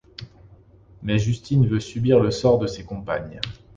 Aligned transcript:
Mais 1.03 1.19
Justine 1.19 1.67
veut 1.67 1.79
subir 1.79 2.19
le 2.19 2.31
sort 2.31 2.57
de 2.57 2.65
ses 2.65 2.83
compagnes. 2.83 3.39